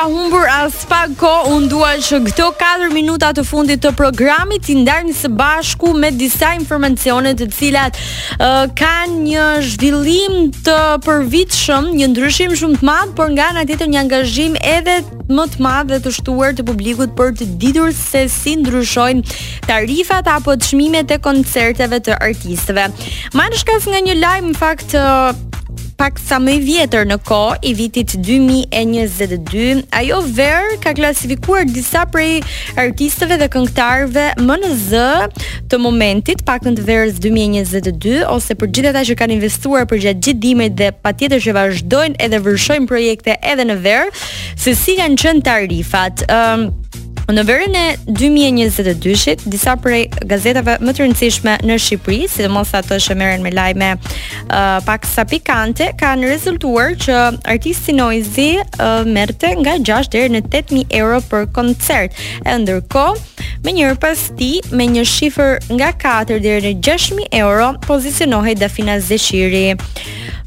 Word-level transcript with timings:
pa 0.00 0.06
humbur 0.08 0.46
as 0.48 0.72
pak 0.88 1.12
unë 1.52 1.66
dua 1.68 1.90
që 2.00 2.20
këto 2.30 2.46
4 2.56 2.88
minuta 2.94 3.32
të 3.36 3.42
fundit 3.44 3.82
të 3.84 3.90
programit 3.98 4.62
të 4.64 4.78
ndarni 4.80 5.12
së 5.12 5.28
bashku 5.36 5.90
me 5.92 6.08
disa 6.16 6.54
informacione 6.56 7.34
të 7.36 7.48
cilat 7.56 7.98
uh, 8.40 8.62
kanë 8.80 9.18
një 9.26 9.44
zhvillim 9.74 10.36
të 10.64 10.76
përvitshëm, 11.04 11.90
një 12.00 12.08
ndryshim 12.14 12.54
shumë 12.62 12.80
të 12.80 12.88
madh, 12.88 13.12
por 13.18 13.28
nga 13.34 13.50
ana 13.52 13.66
tjetër 13.68 13.92
një 13.92 14.00
angazhim 14.06 14.56
edhe 14.72 14.96
më 15.30 15.46
të 15.56 15.64
madh 15.68 15.92
dhe 15.92 16.00
të 16.06 16.14
shtuar 16.16 16.56
të 16.56 16.64
publikut 16.72 17.12
për 17.20 17.36
të 17.42 17.50
ditur 17.60 17.92
se 17.96 18.24
si 18.32 18.56
ndryshojnë 18.62 19.36
tarifat 19.68 20.32
apo 20.38 20.56
çmimet 20.64 21.12
e 21.12 21.20
koncerteve 21.28 22.00
të 22.00 22.16
artistëve. 22.24 22.88
shkas 23.52 23.84
nga 23.90 24.00
një 24.06 24.14
lajm 24.24 24.46
në 24.54 24.60
fakt 24.64 24.96
uh, 24.96 25.49
pak 26.00 26.16
sa 26.16 26.38
më 26.40 26.52
i 26.56 26.60
vjetër 26.64 27.04
në 27.10 27.16
kohë 27.28 27.56
i 27.68 27.70
vitit 27.76 28.14
2022, 28.24 29.82
ajo 29.98 30.20
ver 30.32 30.70
ka 30.80 30.94
klasifikuar 30.96 31.66
disa 31.68 32.06
prej 32.08 32.40
artistëve 32.80 33.36
dhe 33.42 33.50
këngëtarëve 33.52 34.24
më 34.40 34.56
në 34.62 34.70
Z 34.86 35.02
të 35.68 35.80
momentit, 35.84 36.40
pak 36.48 36.64
në 36.64 36.72
të 36.80 36.86
verës 36.88 37.20
2022, 37.20 38.18
ose 38.32 38.56
për 38.56 38.72
gjithë 38.78 38.94
ata 38.94 39.04
që 39.12 39.18
kanë 39.20 39.36
investuar 39.36 39.84
për 39.92 40.00
gjatë 40.06 40.24
gjithë 40.24 40.44
dimrit 40.48 40.78
dhe 40.80 40.88
pa 41.04 41.12
tjetër 41.12 41.44
që 41.50 41.56
vazhdojnë 41.58 42.22
edhe 42.26 42.40
vërshojnë 42.48 42.88
projekte 42.90 43.36
edhe 43.52 43.68
në 43.68 43.76
verë, 43.84 44.12
se 44.56 44.72
si 44.80 44.96
kanë 44.98 45.20
qënë 45.20 45.44
tarifat. 45.52 46.24
Um, 46.32 46.70
në 47.34 47.42
verën 47.46 47.74
e 47.78 47.84
2022-shit, 48.10 49.44
disa 49.52 49.74
prej 49.78 50.02
gazetave 50.28 50.78
më 50.82 50.94
të 50.96 51.02
rëndësishme 51.04 51.54
në 51.68 51.76
Shqipëri, 51.82 52.24
si 52.30 52.46
mos 52.50 52.72
ato 52.74 52.98
që 53.02 53.14
merren 53.18 53.44
me 53.44 53.52
lajme 53.54 53.90
uh, 53.94 54.80
pak 54.86 55.06
sa 55.06 55.22
pikante, 55.30 55.90
kanë 56.00 56.26
rezultuar 56.30 56.96
që 57.00 57.18
artisti 57.54 57.94
Noizi 57.94 58.48
uh, 58.58 59.04
merrte 59.06 59.52
nga 59.60 59.76
6 59.78 60.10
deri 60.14 60.32
në 60.36 60.42
8000 60.48 60.96
euro 60.98 61.20
për 61.30 61.46
koncert. 61.54 62.18
E 62.44 62.56
ndërko, 62.64 63.06
me 63.66 63.76
njërë 63.78 64.00
pas 64.02 64.26
ti, 64.38 64.56
me 64.74 64.88
një 64.96 65.06
shifër 65.06 65.60
nga 65.76 65.92
4 66.26 66.40
deri 66.44 66.74
në 66.74 66.82
6000 66.88 67.30
euro, 67.44 67.72
pozicionohet 67.86 68.58
Dafina 68.60 68.98
Zeshiri 69.00 69.68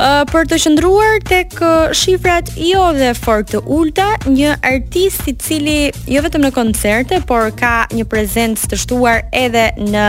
për 0.00 0.46
të 0.48 0.56
qëndruar 0.62 1.18
tek 1.28 1.54
shifrat 1.96 2.48
jo 2.60 2.82
dhe 2.96 3.10
fort 3.18 3.50
të 3.52 3.58
ulta, 3.68 4.06
një 4.32 4.54
artist 4.64 5.26
i 5.28 5.34
cili 5.36 5.80
jo 6.08 6.22
vetëm 6.24 6.46
në 6.46 6.50
koncerte, 6.56 7.18
por 7.28 7.50
ka 7.58 7.82
një 7.92 8.06
prezencë 8.08 8.70
të 8.72 8.78
shtuar 8.80 9.24
edhe 9.36 9.66
në 9.76 10.04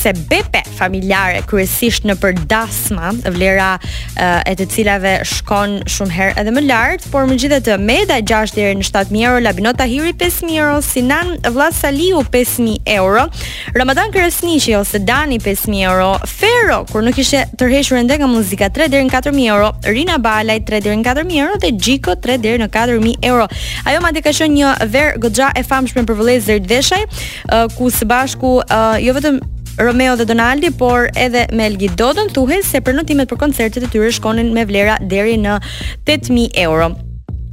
sebepe 0.00 0.64
familjare, 0.78 1.44
kryesisht 1.46 2.06
në 2.08 2.16
përdasma, 2.22 3.12
vlera 3.34 3.68
uh, 3.78 4.42
e 4.48 4.54
të 4.58 4.66
cilave 4.72 5.14
shkon 5.28 5.76
shumë 5.92 6.16
herë 6.16 6.36
edhe 6.42 6.54
më 6.56 6.64
lart, 6.66 7.06
por 7.12 7.28
megjithatë 7.30 7.76
me 7.86 8.00
da 8.08 8.18
6 8.26 8.56
deri 8.56 8.78
në 8.80 8.86
7000 8.88 9.24
euro, 9.28 9.42
Labino 9.44 9.74
Tahiri 9.76 10.14
5000 10.18 10.56
euro, 10.58 10.80
Sinan 10.82 11.34
Vllasaliu 11.46 12.24
5000 12.32 12.80
euro, 12.98 13.28
Ramadan 13.76 14.10
Krasniqi 14.14 14.74
ose 14.80 15.02
Dani 15.06 15.38
5000 15.38 15.84
euro, 15.86 16.10
Ferro 16.26 16.80
kur 16.90 17.04
nuk 17.06 17.18
ishte 17.22 17.44
tërheshur 17.60 18.00
ende 18.02 18.16
nga 18.18 18.26
muzika 18.30 18.70
3 18.72 18.88
deri 18.88 19.04
në 19.06 19.16
4000 19.22 19.46
euro, 19.46 19.72
Rina 19.84 20.16
Balaj 20.20 20.62
3 20.66 20.80
deri 20.84 20.96
në 20.96 21.04
4000 21.04 21.38
euro 21.40 21.58
dhe 21.60 21.70
Xhiko 21.76 22.14
3 22.24 22.38
deri 22.40 22.60
në 22.62 22.68
4000 22.72 23.16
euro. 23.28 23.46
Ajo 23.84 24.00
madje 24.04 24.22
ka 24.24 24.32
qenë 24.32 24.56
një 24.56 24.72
ver 24.92 25.12
goxha 25.20 25.50
e 25.56 25.62
famshme 25.66 26.06
për 26.08 26.18
vëllezër 26.20 26.60
Deshaj, 26.70 27.02
uh, 27.04 27.66
ku 27.76 27.90
së 27.92 28.08
bashku 28.10 28.56
uh, 28.64 28.96
jo 29.02 29.14
vetëm 29.16 29.40
Romeo 29.80 30.16
dhe 30.18 30.26
Donaldi, 30.28 30.70
por 30.76 31.08
edhe 31.16 31.46
me 31.56 31.68
Elgi 31.70 31.92
Dodon 31.96 32.32
thuhet 32.34 32.66
se 32.68 32.80
prenotimet 32.84 33.30
për 33.30 33.40
koncertet 33.44 33.86
e 33.86 33.92
tyre 33.92 34.10
shkonin 34.12 34.50
me 34.56 34.64
vlera 34.68 34.98
deri 35.08 35.36
në 35.40 35.60
8000 36.08 36.50
euro. 36.66 36.92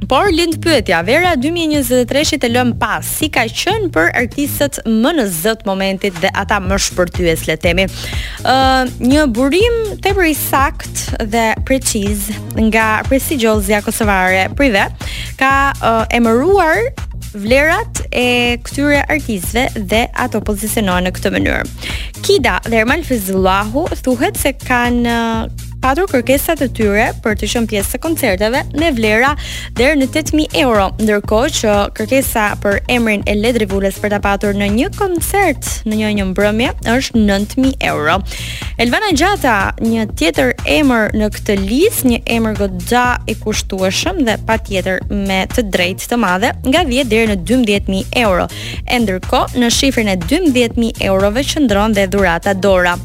Por 0.08 0.32
lind 0.32 0.54
pyetja, 0.64 1.02
vera 1.04 1.34
2023-shit 1.36 2.44
e 2.46 2.48
lëm 2.54 2.70
pas. 2.80 3.04
Si 3.04 3.26
ka 3.28 3.42
qenë 3.50 3.90
për 3.92 4.06
artistët 4.16 4.78
më 4.88 5.10
në 5.18 5.26
Z 5.34 5.66
momentit 5.68 6.16
dhe 6.22 6.30
ata 6.32 6.56
më 6.64 6.78
shpërthyes 6.86 7.42
le 7.44 7.58
të 7.58 7.64
themi. 7.66 7.84
Ë 8.40 8.54
uh, 8.54 8.94
një 9.04 9.26
burim 9.36 9.76
tepër 10.04 10.30
i 10.30 10.32
sakt 10.32 11.04
dhe 11.28 11.44
preciz 11.68 12.24
nga 12.70 13.02
prestigjozia 13.10 13.82
kosovare 13.84 14.46
Prive 14.56 14.86
ka 15.38 15.52
uh, 15.76 16.08
emëruar 16.16 16.80
vlerat 17.36 18.00
e 18.08 18.56
këtyre 18.64 19.04
artistëve 19.12 19.84
dhe 19.92 20.06
ato 20.24 20.40
pozicionohen 20.40 21.04
në 21.04 21.12
këtë 21.20 21.34
mënyrë. 21.36 21.62
Kida 22.24 22.62
dhe 22.64 22.80
Ermal 22.80 23.04
Fizullahu 23.04 23.84
thuhet 24.00 24.40
se 24.40 24.56
kanë 24.64 25.04
uh, 25.04 25.64
patur 25.82 26.08
kërkesa 26.10 26.56
të 26.58 26.68
tyre 26.74 27.06
për 27.22 27.36
të 27.38 27.48
qenë 27.52 27.68
pjesë 27.70 27.92
të 27.92 27.98
koncerteve 28.04 28.60
me 28.80 28.88
vlera 28.96 29.30
deri 29.78 29.98
në 30.00 30.08
8000 30.10 30.46
euro, 30.62 30.88
ndërkohë 31.02 31.50
që 31.58 31.74
kërkesa 31.96 32.46
për 32.62 32.80
emrin 32.94 33.22
e 33.30 33.36
Ledri 33.38 33.66
për 33.70 34.12
ta 34.14 34.20
patur 34.24 34.56
në 34.58 34.68
një 34.78 34.88
koncert 34.98 35.68
në 35.88 36.00
një 36.00 36.10
një 36.18 36.26
mbrëmje 36.32 36.70
është 36.96 37.22
9000 37.22 37.74
euro. 37.90 38.18
Elvana 38.78 39.12
Gjata, 39.18 39.56
një 39.82 40.06
tjetër 40.18 40.52
emër 40.78 41.14
në 41.18 41.30
këtë 41.36 41.56
listë, 41.62 42.08
një 42.10 42.18
emër 42.36 42.58
goxha 42.58 43.04
i 43.30 43.34
kushtueshëm 43.42 44.22
dhe 44.26 44.38
patjetër 44.46 45.04
me 45.12 45.44
të 45.54 45.66
drejtë 45.74 46.08
të 46.10 46.18
madhe, 46.24 46.52
nga 46.66 46.84
10 46.90 47.10
deri 47.12 47.30
në 47.32 47.38
12000 47.42 48.04
euro. 48.24 48.48
Ndërkohë, 48.88 49.58
në 49.62 49.70
shifrën 49.74 50.12
e 50.14 50.18
12000 50.26 50.90
eurove 51.10 51.44
qëndron 51.52 51.94
dhe 51.96 52.06
dhurata 52.10 52.54
dora. 52.54 52.96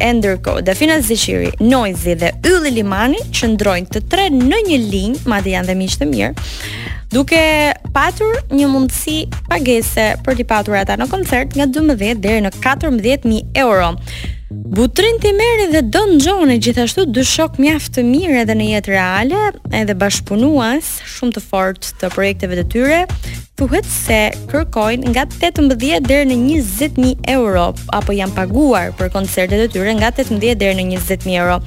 Enderko, 0.00 0.60
Dafina 0.62 0.98
Zeqiri, 1.00 1.50
Noizi 1.60 2.14
dhe 2.18 2.32
Ylli 2.42 2.72
Limani 2.80 3.20
qëndrojnë 3.34 3.92
të 3.94 4.02
tre 4.10 4.26
në 4.32 4.62
një 4.68 4.78
linjë, 4.90 5.20
madje 5.30 5.54
janë 5.54 5.68
dhe 5.70 5.76
miqtë 5.78 6.08
mirë, 6.10 6.46
duke 7.14 7.40
patur 7.94 8.34
një 8.50 8.68
mundësi 8.74 9.18
pagese 9.50 10.08
për 10.26 10.40
t'i 10.40 10.46
patur 10.50 10.80
ata 10.80 10.96
në 10.98 11.06
koncert 11.12 11.54
nga 11.56 11.68
12 11.78 12.18
deri 12.26 12.42
në 12.46 12.50
14000 12.58 13.44
euro. 13.62 13.92
Butrin 14.74 15.16
Timeri 15.22 15.70
dhe 15.72 15.80
Don 15.94 16.18
Gjoni 16.22 16.58
gjithashtu 16.62 17.08
dy 17.10 17.24
shok 17.26 17.56
mjaft 17.62 17.94
të 17.96 18.04
mirë 18.06 18.42
edhe 18.44 18.54
në 18.58 18.68
jetë 18.74 18.94
reale 18.96 19.40
edhe 19.74 19.96
bashkëpunuas 19.98 20.96
shumë 21.16 21.38
të 21.38 21.42
fort 21.46 21.90
të 22.02 22.10
projekteve 22.14 22.60
të 22.60 22.66
tyre 22.74 23.00
thuhet 23.58 23.86
se 24.04 24.18
kërkojnë 24.50 25.12
nga 25.14 25.24
18 25.30 25.74
deri 25.78 26.22
në 26.26 26.38
20000 26.48 27.28
euro 27.36 27.68
apo 27.94 28.14
janë 28.16 28.34
paguar 28.34 28.90
për 28.98 29.12
koncertet 29.14 29.60
e 29.62 29.68
tyre 29.70 29.92
nga 29.98 30.10
18 30.10 30.56
deri 30.60 30.78
në 30.80 30.88
20000 30.96 31.36
euro. 31.38 31.60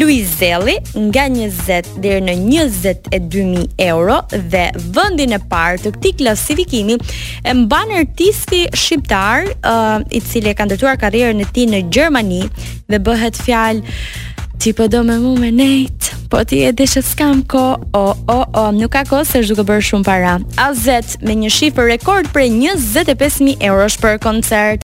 Luis 0.00 0.24
Zelli 0.38 0.78
nga 1.10 1.26
20 1.28 1.90
deri 2.02 2.22
në 2.26 2.32
22000 2.40 3.66
euro 3.92 4.16
dhe 4.32 4.64
vendin 4.96 5.34
e 5.36 5.40
parë 5.52 5.82
të 5.84 5.92
këtij 5.98 6.14
klasifikimi 6.24 6.96
e 7.44 7.54
mban 7.60 7.92
artisti 8.00 8.64
shqiptar 8.72 9.50
uh, 9.60 10.00
i 10.10 10.20
cili 10.26 10.50
e 10.50 10.56
ka 10.58 10.64
ndërtuar 10.66 10.96
karrierën 11.04 11.44
e 11.44 11.48
tij 11.54 11.68
në 11.74 11.82
Gjermani 11.92 12.42
dhe 12.88 13.02
bëhet 13.10 13.36
fjalë 13.44 13.84
Ti 14.62 14.70
po 14.78 14.86
do 14.86 15.02
me 15.02 15.18
mu 15.18 15.34
me 15.34 15.50
nejt 15.50 16.14
Po 16.30 16.38
ti 16.46 16.62
e 16.62 16.70
dishe 16.70 17.02
s'kam 17.02 17.42
ko 17.42 17.82
O, 17.90 18.14
oh, 18.14 18.14
o, 18.14 18.14
oh, 18.30 18.46
o, 18.54 18.62
oh, 18.70 18.70
nuk 18.70 18.94
ka 18.94 19.02
ko 19.02 19.24
se 19.26 19.42
është 19.42 19.50
duke 19.58 19.66
bërë 19.66 19.86
shumë 19.90 20.06
para 20.06 20.38
Azet, 20.54 21.18
me 21.18 21.34
një 21.34 21.50
shifë 21.50 21.88
rekord 21.90 22.30
për 22.30 22.46
25.000 22.54 23.58
eurosh 23.58 23.98
për 23.98 24.22
koncert 24.22 24.80